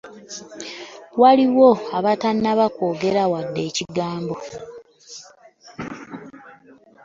[1.21, 4.35] Waliwo abatannaba kwogera wadde ekigambo.